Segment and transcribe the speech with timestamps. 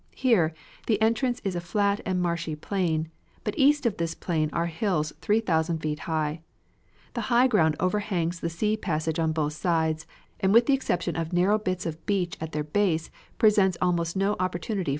[0.15, 0.51] Here,
[0.87, 3.11] the entrance is a flat and marshy plain,
[3.43, 6.41] but east of this plain are hills three thousand feet high.
[7.13, 10.07] The high ground overhangs the sea passage on both sides,
[10.39, 14.35] and with the exception of narrow bits of beach at their base, presents almost no
[14.39, 14.85] opportunity for landing.